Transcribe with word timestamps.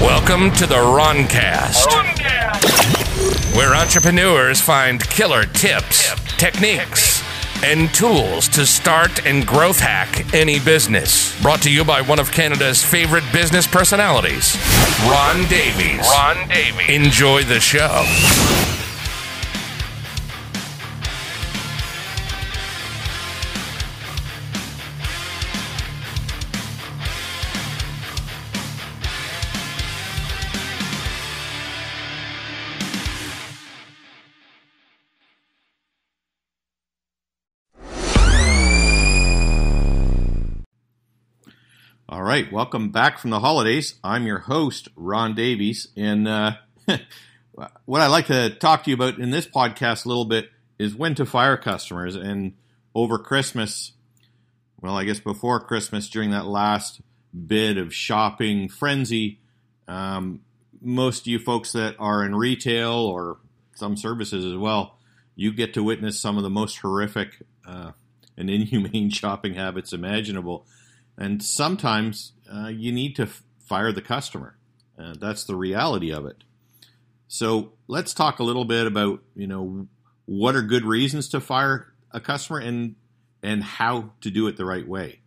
Welcome 0.00 0.50
to 0.52 0.66
the 0.66 0.74
Roncast, 0.74 1.86
where 3.56 3.74
entrepreneurs 3.74 4.60
find 4.60 5.02
killer 5.02 5.44
tips, 5.44 6.14
techniques, 6.36 7.22
and 7.64 7.92
tools 7.94 8.46
to 8.48 8.66
start 8.66 9.24
and 9.26 9.46
growth 9.46 9.80
hack 9.80 10.34
any 10.34 10.60
business. 10.60 11.40
Brought 11.40 11.62
to 11.62 11.70
you 11.72 11.84
by 11.84 12.02
one 12.02 12.18
of 12.18 12.30
Canada's 12.30 12.84
favorite 12.84 13.24
business 13.32 13.66
personalities, 13.66 14.56
Ron 15.04 15.46
Davies. 15.48 16.06
Ron 16.12 16.48
Davies. 16.48 16.88
Enjoy 16.88 17.42
the 17.42 17.58
show. 17.58 18.04
Right, 42.36 42.52
welcome 42.52 42.90
back 42.90 43.18
from 43.18 43.30
the 43.30 43.40
holidays. 43.40 43.94
I'm 44.04 44.26
your 44.26 44.40
host, 44.40 44.90
Ron 44.94 45.34
Davies, 45.34 45.88
and 45.96 46.28
uh, 46.28 46.56
what 47.86 48.02
I'd 48.02 48.08
like 48.08 48.26
to 48.26 48.50
talk 48.50 48.84
to 48.84 48.90
you 48.90 48.94
about 48.94 49.18
in 49.18 49.30
this 49.30 49.46
podcast 49.46 50.04
a 50.04 50.08
little 50.08 50.26
bit 50.26 50.50
is 50.78 50.94
when 50.94 51.14
to 51.14 51.24
fire 51.24 51.56
customers. 51.56 52.14
And 52.14 52.52
over 52.94 53.18
Christmas, 53.18 53.92
well, 54.82 54.98
I 54.98 55.04
guess 55.04 55.18
before 55.18 55.60
Christmas, 55.60 56.10
during 56.10 56.32
that 56.32 56.44
last 56.44 57.00
bit 57.46 57.78
of 57.78 57.94
shopping 57.94 58.68
frenzy, 58.68 59.40
um, 59.88 60.40
most 60.82 61.22
of 61.22 61.28
you 61.28 61.38
folks 61.38 61.72
that 61.72 61.96
are 61.98 62.22
in 62.22 62.34
retail 62.34 62.92
or 62.92 63.38
some 63.76 63.96
services 63.96 64.44
as 64.44 64.58
well, 64.58 64.98
you 65.36 65.54
get 65.54 65.72
to 65.72 65.82
witness 65.82 66.20
some 66.20 66.36
of 66.36 66.42
the 66.42 66.50
most 66.50 66.76
horrific 66.80 67.38
uh, 67.66 67.92
and 68.36 68.50
inhumane 68.50 69.08
shopping 69.10 69.54
habits 69.54 69.94
imaginable 69.94 70.66
and 71.18 71.42
sometimes 71.42 72.32
uh, 72.52 72.68
you 72.68 72.92
need 72.92 73.16
to 73.16 73.26
fire 73.58 73.92
the 73.92 74.02
customer. 74.02 74.56
Uh, 74.98 75.14
that's 75.18 75.44
the 75.44 75.54
reality 75.54 76.12
of 76.12 76.26
it. 76.26 76.44
So 77.28 77.72
let's 77.88 78.14
talk 78.14 78.38
a 78.38 78.44
little 78.44 78.64
bit 78.64 78.86
about 78.86 79.22
you 79.34 79.46
know 79.46 79.88
what 80.26 80.54
are 80.54 80.62
good 80.62 80.84
reasons 80.84 81.28
to 81.30 81.40
fire 81.40 81.92
a 82.10 82.20
customer 82.20 82.58
and 82.58 82.96
and 83.42 83.62
how 83.62 84.12
to 84.20 84.30
do 84.30 84.46
it 84.46 84.56
the 84.56 84.64
right 84.64 84.86
way. 84.86 85.20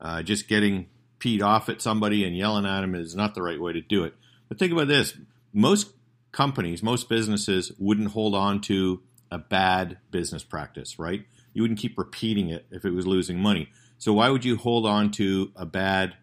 Uh, 0.00 0.22
just 0.22 0.48
getting 0.48 0.86
peed 1.18 1.42
off 1.42 1.68
at 1.68 1.82
somebody 1.82 2.24
and 2.24 2.36
yelling 2.36 2.64
at 2.64 2.80
them 2.80 2.94
is 2.94 3.14
not 3.14 3.34
the 3.34 3.42
right 3.42 3.60
way 3.60 3.72
to 3.72 3.80
do 3.80 4.04
it. 4.04 4.14
But 4.48 4.58
think 4.58 4.72
about 4.72 4.88
this: 4.88 5.14
most 5.52 5.92
companies, 6.32 6.82
most 6.82 7.08
businesses 7.08 7.72
wouldn't 7.78 8.12
hold 8.12 8.34
on 8.34 8.60
to 8.62 9.02
a 9.30 9.38
bad 9.38 9.98
business 10.10 10.42
practice, 10.42 10.98
right? 10.98 11.24
You 11.52 11.62
wouldn't 11.62 11.80
keep 11.80 11.98
repeating 11.98 12.48
it 12.48 12.66
if 12.70 12.84
it 12.84 12.92
was 12.92 13.06
losing 13.06 13.38
money. 13.38 13.70
So 14.00 14.14
why 14.14 14.30
would 14.30 14.46
you 14.46 14.56
hold 14.56 14.86
on 14.86 15.10
to 15.12 15.52
a 15.54 15.66
bad, 15.66 16.16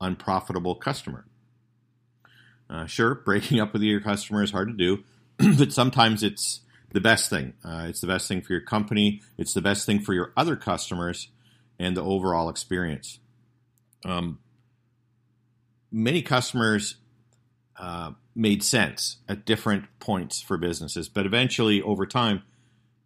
unprofitable 0.00 0.74
customer? 0.74 1.24
Uh, 2.68 2.86
sure, 2.86 3.14
breaking 3.14 3.60
up 3.60 3.72
with 3.72 3.82
your 3.82 4.00
customer 4.00 4.42
is 4.42 4.50
hard 4.50 4.66
to 4.66 4.74
do, 4.74 5.04
but 5.56 5.72
sometimes 5.72 6.24
it's 6.24 6.62
the 6.92 7.00
best 7.00 7.30
thing. 7.30 7.52
Uh, 7.64 7.86
it's 7.88 8.00
the 8.00 8.08
best 8.08 8.26
thing 8.26 8.42
for 8.42 8.52
your 8.52 8.60
company. 8.60 9.22
It's 9.38 9.54
the 9.54 9.62
best 9.62 9.86
thing 9.86 10.00
for 10.00 10.14
your 10.14 10.32
other 10.36 10.56
customers 10.56 11.28
and 11.78 11.96
the 11.96 12.02
overall 12.02 12.48
experience. 12.48 13.20
Um, 14.04 14.40
many 15.92 16.22
customers 16.22 16.96
uh, 17.78 18.12
made 18.34 18.64
sense 18.64 19.18
at 19.28 19.44
different 19.44 19.84
points 20.00 20.42
for 20.42 20.56
businesses, 20.56 21.08
but 21.08 21.24
eventually, 21.24 21.80
over 21.80 22.04
time, 22.04 22.42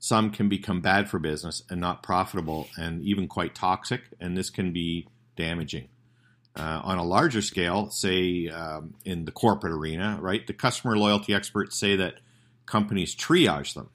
some 0.01 0.31
can 0.31 0.49
become 0.49 0.81
bad 0.81 1.11
for 1.11 1.19
business 1.19 1.63
and 1.69 1.79
not 1.79 2.03
profitable 2.03 2.69
and 2.77 3.03
even 3.03 3.29
quite 3.29 3.55
toxic, 3.55 4.01
and 4.19 4.37
this 4.37 4.49
can 4.49 4.73
be 4.73 5.07
damaging. 5.37 5.89
Uh, 6.57 6.81
on 6.83 6.99
a 6.99 7.05
larger 7.05 7.43
scale, 7.43 7.91
say 7.91 8.49
um, 8.49 8.95
in 9.05 9.27
the 9.27 9.31
corporate 9.31 9.75
arena, 9.75 10.19
right, 10.21 10.47
the 10.47 10.55
customer 10.55 10.97
loyalty 10.97 11.35
experts 11.35 11.77
say 11.77 11.97
that 11.97 12.15
companies 12.65 13.15
triage 13.15 13.75
them. 13.75 13.91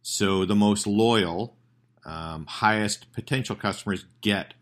So 0.00 0.44
the 0.44 0.54
most 0.54 0.86
loyal, 0.86 1.56
um, 2.06 2.46
highest 2.46 3.12
potential 3.12 3.56
customers 3.56 4.06
get 4.20 4.54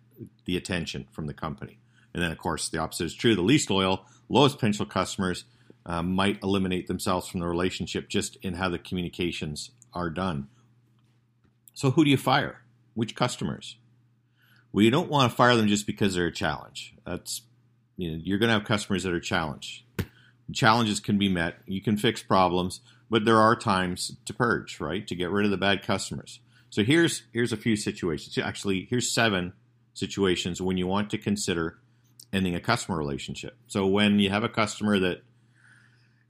the 0.46 0.56
attention 0.56 1.06
from 1.12 1.26
the 1.26 1.34
company. 1.34 1.78
And 2.14 2.22
then, 2.22 2.32
of 2.32 2.38
course, 2.38 2.70
the 2.70 2.78
opposite 2.78 3.04
is 3.04 3.14
true. 3.14 3.36
The 3.36 3.42
least 3.42 3.68
loyal, 3.68 4.06
lowest 4.30 4.56
potential 4.56 4.86
customers 4.86 5.44
uh, 5.84 6.02
might 6.02 6.42
eliminate 6.42 6.86
themselves 6.86 7.28
from 7.28 7.40
the 7.40 7.46
relationship 7.46 8.08
just 8.08 8.36
in 8.36 8.54
how 8.54 8.70
the 8.70 8.78
communications 8.78 9.70
are 9.94 10.10
done. 10.10 10.48
So, 11.74 11.90
who 11.90 12.04
do 12.04 12.10
you 12.10 12.16
fire? 12.16 12.62
Which 12.94 13.14
customers? 13.14 13.76
Well, 14.72 14.84
you 14.84 14.90
don't 14.90 15.10
want 15.10 15.30
to 15.30 15.36
fire 15.36 15.56
them 15.56 15.68
just 15.68 15.86
because 15.86 16.14
they're 16.14 16.26
a 16.26 16.32
challenge. 16.32 16.94
That's 17.06 17.42
you 17.96 18.12
know, 18.12 18.20
you're 18.22 18.38
going 18.38 18.48
to 18.48 18.54
have 18.54 18.64
customers 18.64 19.02
that 19.04 19.12
are 19.12 19.20
challenged. 19.20 19.82
Challenges 20.52 21.00
can 21.00 21.18
be 21.18 21.28
met. 21.28 21.58
You 21.66 21.82
can 21.82 21.96
fix 21.96 22.22
problems, 22.22 22.80
but 23.10 23.24
there 23.24 23.38
are 23.38 23.54
times 23.54 24.16
to 24.24 24.32
purge, 24.32 24.80
right? 24.80 25.06
To 25.06 25.14
get 25.14 25.30
rid 25.30 25.44
of 25.44 25.50
the 25.50 25.56
bad 25.56 25.82
customers. 25.82 26.40
So 26.70 26.84
here's 26.84 27.22
here's 27.32 27.52
a 27.52 27.56
few 27.56 27.76
situations. 27.76 28.38
Actually, 28.38 28.86
here's 28.88 29.12
seven 29.12 29.52
situations 29.94 30.60
when 30.62 30.76
you 30.76 30.86
want 30.86 31.10
to 31.10 31.18
consider 31.18 31.78
ending 32.32 32.54
a 32.54 32.60
customer 32.60 32.96
relationship. 32.96 33.56
So 33.66 33.86
when 33.86 34.18
you 34.18 34.30
have 34.30 34.44
a 34.44 34.48
customer 34.48 34.98
that 35.00 35.22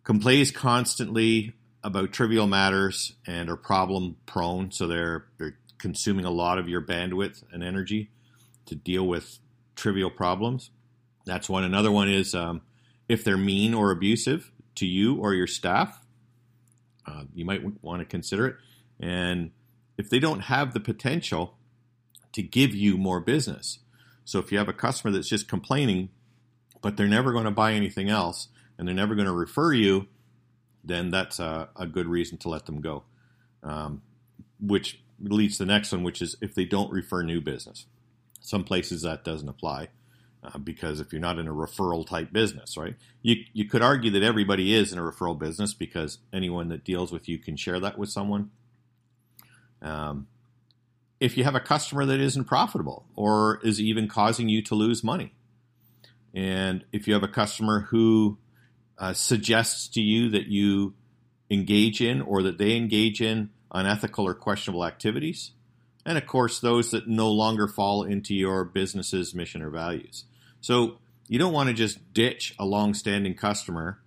complains 0.04 0.50
constantly 0.50 1.54
about 1.88 2.12
trivial 2.12 2.46
matters 2.46 3.14
and 3.26 3.48
are 3.48 3.56
problem 3.56 4.16
prone, 4.26 4.70
so 4.70 4.86
they're 4.86 5.24
they're 5.38 5.56
consuming 5.78 6.26
a 6.26 6.30
lot 6.30 6.58
of 6.58 6.68
your 6.68 6.82
bandwidth 6.82 7.42
and 7.50 7.64
energy 7.64 8.10
to 8.66 8.74
deal 8.74 9.06
with 9.06 9.38
trivial 9.74 10.10
problems. 10.10 10.70
That's 11.24 11.48
one. 11.48 11.64
Another 11.64 11.90
one 11.90 12.10
is 12.10 12.34
um, 12.34 12.60
if 13.08 13.24
they're 13.24 13.38
mean 13.38 13.72
or 13.72 13.90
abusive 13.90 14.52
to 14.74 14.86
you 14.86 15.16
or 15.16 15.32
your 15.32 15.46
staff, 15.46 16.04
uh, 17.06 17.24
you 17.32 17.46
might 17.46 17.82
want 17.82 18.00
to 18.00 18.04
consider 18.04 18.46
it. 18.46 18.56
And 19.00 19.50
if 19.96 20.10
they 20.10 20.18
don't 20.18 20.40
have 20.40 20.74
the 20.74 20.80
potential 20.80 21.54
to 22.32 22.42
give 22.42 22.74
you 22.74 22.98
more 22.98 23.20
business, 23.20 23.78
so 24.26 24.38
if 24.38 24.52
you 24.52 24.58
have 24.58 24.68
a 24.68 24.74
customer 24.74 25.10
that's 25.10 25.30
just 25.30 25.48
complaining, 25.48 26.10
but 26.82 26.98
they're 26.98 27.06
never 27.06 27.32
going 27.32 27.46
to 27.46 27.50
buy 27.50 27.72
anything 27.72 28.10
else, 28.10 28.48
and 28.76 28.86
they're 28.86 28.94
never 28.94 29.14
going 29.14 29.26
to 29.26 29.32
refer 29.32 29.72
you 29.72 30.06
then 30.88 31.10
that's 31.10 31.38
a, 31.38 31.68
a 31.76 31.86
good 31.86 32.06
reason 32.06 32.38
to 32.38 32.48
let 32.48 32.66
them 32.66 32.80
go. 32.80 33.04
Um, 33.62 34.02
which 34.60 35.00
leads 35.20 35.58
to 35.58 35.64
the 35.64 35.72
next 35.72 35.92
one, 35.92 36.02
which 36.02 36.22
is 36.22 36.36
if 36.40 36.54
they 36.54 36.64
don't 36.64 36.92
refer 36.92 37.22
new 37.22 37.40
business. 37.40 37.86
Some 38.40 38.64
places 38.64 39.02
that 39.02 39.24
doesn't 39.24 39.48
apply 39.48 39.88
uh, 40.42 40.58
because 40.58 41.00
if 41.00 41.12
you're 41.12 41.20
not 41.20 41.38
in 41.38 41.48
a 41.48 41.52
referral 41.52 42.06
type 42.06 42.32
business, 42.32 42.76
right? 42.76 42.94
You, 43.22 43.36
you 43.52 43.64
could 43.64 43.82
argue 43.82 44.10
that 44.12 44.22
everybody 44.22 44.74
is 44.74 44.92
in 44.92 44.98
a 44.98 45.02
referral 45.02 45.38
business 45.38 45.74
because 45.74 46.18
anyone 46.32 46.68
that 46.68 46.84
deals 46.84 47.12
with 47.12 47.28
you 47.28 47.38
can 47.38 47.56
share 47.56 47.80
that 47.80 47.98
with 47.98 48.10
someone. 48.10 48.50
Um, 49.82 50.28
if 51.20 51.36
you 51.36 51.44
have 51.44 51.56
a 51.56 51.60
customer 51.60 52.04
that 52.06 52.20
isn't 52.20 52.44
profitable 52.44 53.06
or 53.16 53.60
is 53.64 53.80
even 53.80 54.06
causing 54.06 54.48
you 54.48 54.62
to 54.62 54.74
lose 54.74 55.02
money, 55.02 55.34
and 56.32 56.84
if 56.92 57.08
you 57.08 57.14
have 57.14 57.24
a 57.24 57.28
customer 57.28 57.80
who 57.90 58.38
uh, 58.98 59.12
suggests 59.12 59.88
to 59.88 60.00
you 60.00 60.30
that 60.30 60.46
you 60.46 60.94
engage 61.50 62.00
in 62.00 62.20
or 62.20 62.42
that 62.42 62.58
they 62.58 62.76
engage 62.76 63.20
in 63.20 63.50
unethical 63.72 64.26
or 64.26 64.34
questionable 64.34 64.84
activities. 64.84 65.52
And 66.04 66.18
of 66.18 66.26
course, 66.26 66.60
those 66.60 66.90
that 66.90 67.06
no 67.06 67.30
longer 67.30 67.68
fall 67.68 68.02
into 68.02 68.34
your 68.34 68.64
business's 68.64 69.34
mission 69.34 69.62
or 69.62 69.70
values. 69.70 70.24
So 70.60 70.98
you 71.28 71.38
don't 71.38 71.52
want 71.52 71.68
to 71.68 71.74
just 71.74 72.12
ditch 72.12 72.54
a 72.58 72.64
long 72.64 72.94
standing 72.94 73.34
customer 73.34 74.00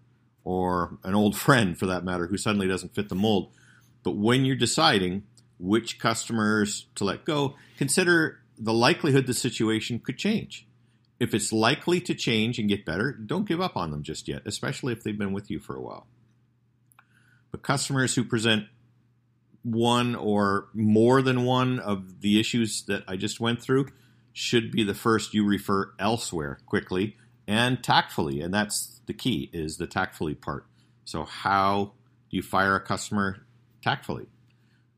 or 0.43 0.97
an 1.03 1.15
old 1.15 1.37
friend 1.45 1.77
for 1.77 1.85
that 1.85 2.03
matter 2.03 2.27
who 2.27 2.37
suddenly 2.37 2.67
doesn't 2.67 2.95
fit 2.95 3.09
the 3.09 3.15
mold. 3.15 3.51
But 4.03 4.17
when 4.17 4.45
you're 4.45 4.55
deciding 4.55 5.23
which 5.59 5.99
customers 5.99 6.87
to 6.95 7.03
let 7.03 7.23
go, 7.23 7.55
consider 7.77 8.39
the 8.57 8.73
likelihood 8.73 9.27
the 9.27 9.33
situation 9.33 9.99
could 9.99 10.17
change. 10.17 10.67
If 11.21 11.35
it's 11.35 11.53
likely 11.53 12.01
to 12.01 12.15
change 12.15 12.57
and 12.57 12.68
get 12.68 12.83
better, 12.83 13.12
don't 13.12 13.47
give 13.47 13.62
up 13.62 13.77
on 13.77 13.91
them 13.91 14.01
just 14.01 14.27
yet, 14.27 14.41
especially 14.47 14.91
if 14.91 15.03
they've 15.03 15.15
been 15.15 15.33
with 15.33 15.51
you 15.51 15.59
for 15.59 15.75
a 15.75 15.81
while. 15.81 16.07
But 17.51 17.62
customers 17.62 18.15
who 18.15 18.23
present 18.23 18.65
one 19.62 20.15
or 20.15 20.69
more 20.73 21.21
than 21.21 21.44
one 21.44 21.77
of 21.77 22.21
the 22.21 22.39
issues 22.39 22.81
that 22.88 23.03
I 23.07 23.18
just 23.18 23.39
went 23.39 23.62
through 23.62 23.89
should 24.33 24.71
be 24.71 24.83
the 24.83 24.95
first 24.95 25.35
you 25.35 25.45
refer 25.45 25.94
elsewhere 26.00 26.57
quickly 26.65 27.18
and 27.45 27.83
tactfully. 27.83 28.41
And 28.41 28.51
that's 28.51 29.00
the 29.06 29.13
key 29.13 29.47
is 29.53 29.77
the 29.77 29.85
tactfully 29.85 30.33
part. 30.33 30.65
So 31.06 31.23
how 31.23 31.94
do 32.31 32.38
you 32.38 32.41
fire 32.41 32.75
a 32.75 32.81
customer 32.81 33.45
tactfully? 33.83 34.25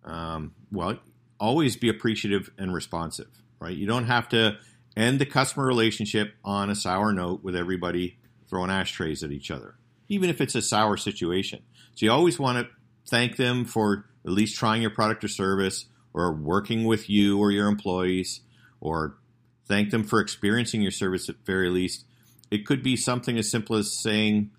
Um, 0.05 0.53
well, 0.71 0.99
always 1.37 1.75
be 1.75 1.89
appreciative 1.89 2.49
and 2.57 2.73
responsive, 2.73 3.43
right? 3.59 3.75
You 3.75 3.87
don't 3.87 4.05
have 4.05 4.29
to 4.29 4.57
end 4.95 5.19
the 5.19 5.25
customer 5.25 5.65
relationship 5.65 6.33
on 6.43 6.69
a 6.69 6.75
sour 6.75 7.11
note 7.11 7.43
with 7.43 7.55
everybody 7.55 8.17
throwing 8.47 8.69
ashtrays 8.69 9.23
at 9.23 9.31
each 9.31 9.49
other, 9.49 9.75
even 10.09 10.29
if 10.29 10.39
it's 10.41 10.55
a 10.55 10.61
sour 10.61 10.97
situation. 10.97 11.61
So 11.95 12.05
you 12.05 12.11
always 12.11 12.39
want 12.39 12.65
to 12.65 12.73
thank 13.07 13.37
them 13.37 13.65
for 13.65 14.05
at 14.25 14.31
least 14.31 14.57
trying 14.57 14.81
your 14.81 14.91
product 14.91 15.23
or 15.23 15.27
service 15.27 15.85
or 16.13 16.31
working 16.31 16.85
with 16.85 17.09
you 17.09 17.39
or 17.39 17.51
your 17.51 17.67
employees 17.67 18.41
or 18.79 19.17
thank 19.65 19.89
them 19.89 20.03
for 20.03 20.19
experiencing 20.19 20.81
your 20.81 20.91
service 20.91 21.29
at 21.29 21.37
very 21.45 21.69
least. 21.69 22.05
It 22.51 22.65
could 22.65 22.83
be 22.83 22.95
something 22.95 23.37
as 23.37 23.49
simple 23.49 23.75
as 23.75 23.91
saying, 23.91 24.51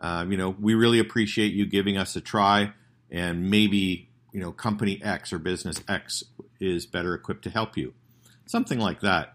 uh, 0.00 0.24
you 0.28 0.36
know, 0.36 0.56
we 0.58 0.74
really 0.74 0.98
appreciate 0.98 1.52
you 1.52 1.66
giving 1.66 1.98
us 1.98 2.16
a 2.16 2.20
try, 2.20 2.72
and 3.10 3.50
maybe 3.50 4.08
you 4.32 4.40
know, 4.40 4.50
company 4.50 5.00
X 5.02 5.32
or 5.32 5.38
business 5.38 5.80
X 5.88 6.24
is 6.58 6.86
better 6.86 7.14
equipped 7.14 7.44
to 7.44 7.50
help 7.50 7.76
you. 7.76 7.92
Something 8.46 8.78
like 8.78 9.00
that. 9.00 9.34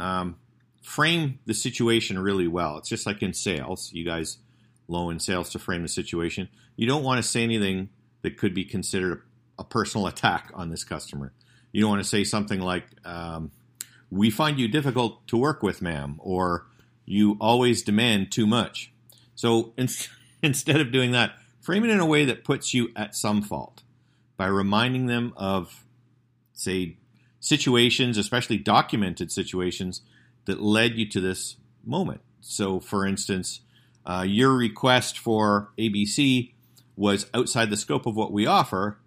Um, 0.00 0.36
frame 0.82 1.38
the 1.46 1.54
situation 1.54 2.18
really 2.18 2.48
well. 2.48 2.78
It's 2.78 2.88
just 2.88 3.06
like 3.06 3.22
in 3.22 3.34
sales. 3.34 3.92
You 3.92 4.04
guys 4.04 4.38
low 4.88 5.10
in 5.10 5.20
sales 5.20 5.50
to 5.50 5.58
frame 5.58 5.82
the 5.82 5.88
situation. 5.88 6.48
You 6.76 6.86
don't 6.86 7.04
want 7.04 7.22
to 7.22 7.28
say 7.28 7.42
anything 7.42 7.90
that 8.22 8.36
could 8.36 8.54
be 8.54 8.64
considered 8.64 9.22
a, 9.58 9.62
a 9.62 9.64
personal 9.64 10.06
attack 10.12 10.50
on 10.54 10.70
this 10.70 10.84
customer. 10.84 11.32
You 11.72 11.82
don't 11.82 11.90
want 11.90 12.02
to 12.02 12.08
say 12.08 12.24
something 12.24 12.60
like, 12.60 12.84
um, 13.04 13.52
"We 14.10 14.30
find 14.30 14.58
you 14.58 14.66
difficult 14.68 15.26
to 15.28 15.36
work 15.36 15.62
with, 15.62 15.80
ma'am," 15.80 16.16
or 16.18 16.66
"You 17.04 17.36
always 17.40 17.82
demand 17.82 18.32
too 18.32 18.46
much." 18.46 18.92
So 19.36 19.72
in, 19.76 19.88
instead 20.42 20.80
of 20.80 20.90
doing 20.90 21.12
that, 21.12 21.32
frame 21.60 21.84
it 21.84 21.90
in 21.90 22.00
a 22.00 22.06
way 22.06 22.24
that 22.24 22.44
puts 22.44 22.74
you 22.74 22.90
at 22.96 23.14
some 23.14 23.42
fault 23.42 23.82
by 24.36 24.46
reminding 24.46 25.06
them 25.06 25.32
of, 25.36 25.84
say, 26.54 26.96
situations, 27.40 28.16
especially 28.18 28.58
documented 28.58 29.32
situations, 29.32 30.02
that 30.44 30.60
led 30.60 30.94
you 30.96 31.08
to 31.08 31.20
this 31.20 31.56
moment. 31.84 32.20
So, 32.40 32.80
for 32.80 33.06
instance, 33.06 33.60
uh, 34.06 34.24
your 34.26 34.54
request 34.54 35.18
for 35.18 35.70
ABC 35.78 36.52
was 36.96 37.26
outside 37.34 37.70
the 37.70 37.76
scope 37.76 38.06
of 38.06 38.16
what 38.16 38.32
we 38.32 38.46
offer, 38.46 38.98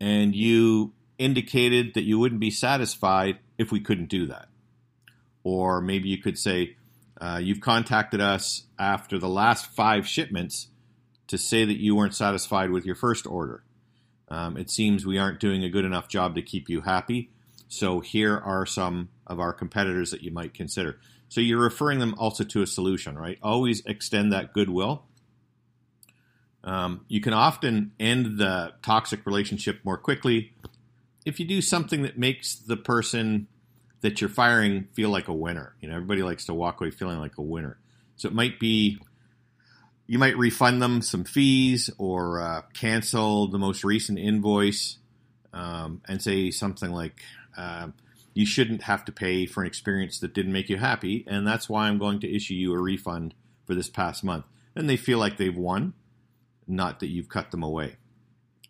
and 0.00 0.34
you 0.34 0.92
indicated 1.18 1.94
that 1.94 2.04
you 2.04 2.18
wouldn't 2.18 2.40
be 2.40 2.50
satisfied 2.50 3.38
if 3.58 3.72
we 3.72 3.80
couldn't 3.80 4.08
do 4.08 4.26
that. 4.26 4.48
Or 5.42 5.80
maybe 5.80 6.08
you 6.08 6.18
could 6.18 6.38
say, 6.38 6.76
uh, 7.20 7.40
You've 7.42 7.60
contacted 7.60 8.20
us 8.20 8.64
after 8.78 9.18
the 9.18 9.28
last 9.28 9.66
five 9.66 10.06
shipments 10.06 10.68
to 11.26 11.36
say 11.36 11.64
that 11.64 11.80
you 11.80 11.94
weren't 11.94 12.14
satisfied 12.14 12.70
with 12.70 12.84
your 12.84 12.94
first 12.94 13.26
order. 13.26 13.64
Um, 14.28 14.56
it 14.56 14.70
seems 14.70 15.06
we 15.06 15.18
aren't 15.18 15.40
doing 15.40 15.64
a 15.64 15.68
good 15.68 15.84
enough 15.84 16.08
job 16.08 16.34
to 16.34 16.42
keep 16.42 16.68
you 16.68 16.82
happy. 16.82 17.30
So 17.68 18.00
here 18.00 18.36
are 18.36 18.66
some 18.66 19.10
of 19.26 19.38
our 19.38 19.52
competitors 19.52 20.10
that 20.10 20.22
you 20.22 20.30
might 20.30 20.54
consider. 20.54 20.98
So 21.28 21.40
you're 21.40 21.60
referring 21.60 21.98
them 21.98 22.14
also 22.18 22.42
to 22.44 22.62
a 22.62 22.66
solution, 22.66 23.16
right? 23.16 23.38
Always 23.42 23.84
extend 23.84 24.32
that 24.32 24.54
goodwill. 24.54 25.04
Um, 26.64 27.04
you 27.08 27.20
can 27.20 27.34
often 27.34 27.92
end 28.00 28.38
the 28.38 28.72
toxic 28.82 29.24
relationship 29.26 29.80
more 29.84 29.96
quickly 29.96 30.52
if 31.24 31.38
you 31.38 31.46
do 31.46 31.60
something 31.60 32.02
that 32.02 32.18
makes 32.18 32.54
the 32.54 32.76
person 32.76 33.46
that 34.00 34.20
you're 34.20 34.30
firing 34.30 34.88
feel 34.92 35.10
like 35.10 35.28
a 35.28 35.32
winner. 35.32 35.74
You 35.80 35.88
know, 35.88 35.96
everybody 35.96 36.22
likes 36.22 36.46
to 36.46 36.54
walk 36.54 36.80
away 36.80 36.90
feeling 36.90 37.18
like 37.18 37.36
a 37.36 37.42
winner. 37.42 37.78
So 38.16 38.28
it 38.28 38.34
might 38.34 38.58
be 38.58 38.98
you 40.06 40.18
might 40.18 40.38
refund 40.38 40.80
them 40.80 41.02
some 41.02 41.24
fees 41.24 41.90
or 41.98 42.40
uh, 42.40 42.62
cancel 42.72 43.48
the 43.48 43.58
most 43.58 43.84
recent 43.84 44.18
invoice 44.18 44.96
um, 45.58 46.00
and 46.06 46.22
say 46.22 46.50
something 46.50 46.90
like, 46.90 47.20
uh, 47.56 47.88
you 48.34 48.46
shouldn't 48.46 48.84
have 48.84 49.04
to 49.06 49.12
pay 49.12 49.46
for 49.46 49.62
an 49.62 49.66
experience 49.66 50.20
that 50.20 50.32
didn't 50.32 50.52
make 50.52 50.68
you 50.68 50.76
happy, 50.76 51.24
and 51.26 51.46
that's 51.46 51.68
why 51.68 51.88
I'm 51.88 51.98
going 51.98 52.20
to 52.20 52.34
issue 52.34 52.54
you 52.54 52.72
a 52.72 52.80
refund 52.80 53.34
for 53.66 53.74
this 53.74 53.88
past 53.88 54.22
month. 54.22 54.44
And 54.76 54.88
they 54.88 54.96
feel 54.96 55.18
like 55.18 55.36
they've 55.36 55.56
won, 55.56 55.94
not 56.66 57.00
that 57.00 57.08
you've 57.08 57.28
cut 57.28 57.50
them 57.50 57.64
away. 57.64 57.96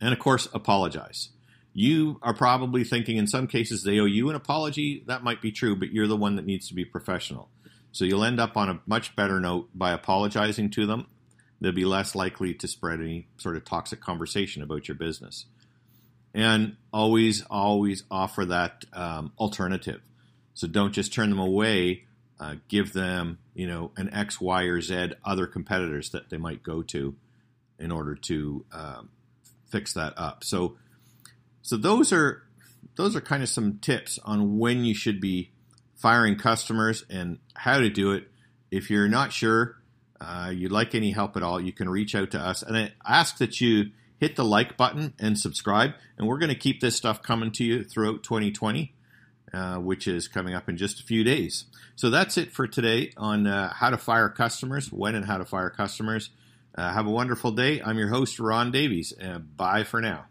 And 0.00 0.12
of 0.12 0.18
course, 0.18 0.48
apologize. 0.54 1.30
You 1.74 2.18
are 2.22 2.34
probably 2.34 2.82
thinking 2.82 3.18
in 3.18 3.26
some 3.26 3.46
cases 3.46 3.82
they 3.82 4.00
owe 4.00 4.06
you 4.06 4.30
an 4.30 4.36
apology. 4.36 5.04
That 5.06 5.22
might 5.22 5.42
be 5.42 5.52
true, 5.52 5.76
but 5.76 5.92
you're 5.92 6.06
the 6.06 6.16
one 6.16 6.36
that 6.36 6.46
needs 6.46 6.68
to 6.68 6.74
be 6.74 6.84
professional. 6.84 7.50
So 7.92 8.04
you'll 8.04 8.24
end 8.24 8.40
up 8.40 8.56
on 8.56 8.70
a 8.70 8.80
much 8.86 9.14
better 9.14 9.38
note 9.38 9.68
by 9.74 9.92
apologizing 9.92 10.70
to 10.70 10.86
them 10.86 11.06
they'll 11.60 11.72
be 11.72 11.84
less 11.84 12.14
likely 12.14 12.54
to 12.54 12.68
spread 12.68 13.00
any 13.00 13.26
sort 13.36 13.56
of 13.56 13.64
toxic 13.64 14.00
conversation 14.00 14.62
about 14.62 14.88
your 14.88 14.94
business. 14.94 15.46
And 16.38 16.76
always, 16.92 17.42
always 17.50 18.04
offer 18.12 18.44
that 18.44 18.84
um, 18.92 19.32
alternative. 19.40 20.00
So 20.54 20.68
don't 20.68 20.92
just 20.92 21.12
turn 21.12 21.30
them 21.30 21.40
away. 21.40 22.04
Uh, 22.38 22.54
give 22.68 22.92
them, 22.92 23.38
you 23.54 23.66
know, 23.66 23.90
an 23.96 24.08
X, 24.14 24.40
Y, 24.40 24.62
or 24.62 24.80
Z 24.80 25.14
other 25.24 25.48
competitors 25.48 26.10
that 26.10 26.30
they 26.30 26.36
might 26.36 26.62
go 26.62 26.82
to 26.82 27.16
in 27.80 27.90
order 27.90 28.14
to 28.14 28.64
um, 28.70 29.08
fix 29.66 29.94
that 29.94 30.14
up. 30.16 30.44
So, 30.44 30.76
so 31.62 31.76
those 31.76 32.12
are 32.12 32.44
those 32.94 33.16
are 33.16 33.20
kind 33.20 33.42
of 33.42 33.48
some 33.48 33.78
tips 33.80 34.20
on 34.24 34.58
when 34.58 34.84
you 34.84 34.94
should 34.94 35.20
be 35.20 35.50
firing 35.96 36.36
customers 36.36 37.04
and 37.10 37.38
how 37.54 37.80
to 37.80 37.90
do 37.90 38.12
it. 38.12 38.28
If 38.70 38.90
you're 38.90 39.08
not 39.08 39.32
sure, 39.32 39.74
uh, 40.20 40.52
you'd 40.54 40.70
like 40.70 40.94
any 40.94 41.10
help 41.10 41.36
at 41.36 41.42
all, 41.42 41.60
you 41.60 41.72
can 41.72 41.88
reach 41.88 42.14
out 42.14 42.30
to 42.30 42.38
us. 42.38 42.62
And 42.62 42.76
I 42.76 42.92
ask 43.04 43.38
that 43.38 43.60
you 43.60 43.90
hit 44.18 44.36
the 44.36 44.44
like 44.44 44.76
button 44.76 45.14
and 45.18 45.38
subscribe. 45.38 45.92
And 46.18 46.26
we're 46.26 46.38
going 46.38 46.50
to 46.50 46.54
keep 46.54 46.80
this 46.80 46.96
stuff 46.96 47.22
coming 47.22 47.50
to 47.52 47.64
you 47.64 47.84
throughout 47.84 48.22
2020, 48.22 48.94
uh, 49.52 49.76
which 49.76 50.06
is 50.06 50.28
coming 50.28 50.54
up 50.54 50.68
in 50.68 50.76
just 50.76 51.00
a 51.00 51.04
few 51.04 51.24
days. 51.24 51.64
So 51.96 52.10
that's 52.10 52.36
it 52.36 52.52
for 52.52 52.66
today 52.66 53.12
on 53.16 53.46
uh, 53.46 53.72
how 53.72 53.90
to 53.90 53.98
fire 53.98 54.28
customers, 54.28 54.92
when 54.92 55.14
and 55.14 55.24
how 55.24 55.38
to 55.38 55.44
fire 55.44 55.70
customers. 55.70 56.30
Uh, 56.76 56.92
have 56.92 57.06
a 57.06 57.10
wonderful 57.10 57.50
day. 57.50 57.80
I'm 57.82 57.98
your 57.98 58.08
host, 58.08 58.38
Ron 58.38 58.70
Davies. 58.70 59.12
And 59.12 59.56
bye 59.56 59.84
for 59.84 60.00
now. 60.00 60.26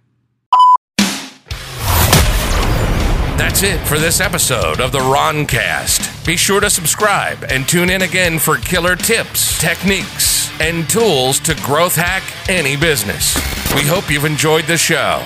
That's 3.38 3.63
it 3.63 3.80
for 3.86 4.00
this 4.00 4.19
episode 4.19 4.80
of 4.81 4.92
the 4.92 5.00
Roncast. 5.00 6.25
Be 6.25 6.36
sure 6.36 6.60
to 6.60 6.69
subscribe 6.69 7.44
and 7.50 7.68
tune 7.68 7.90
in 7.90 8.01
again 8.01 8.40
for 8.40 8.57
killer 8.57 8.95
tips, 8.95 9.60
techniques, 9.60 10.37
and 10.59 10.89
tools 10.89 11.39
to 11.42 11.56
growth 11.56 11.95
hack 11.95 12.24
any 12.50 12.75
business. 12.75 13.36
We 13.75 13.83
hope 13.83 14.09
you've 14.09 14.25
enjoyed 14.25 14.65
the 14.65 14.77
show. 14.77 15.24